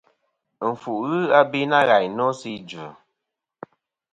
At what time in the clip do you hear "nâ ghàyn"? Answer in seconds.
1.71-2.11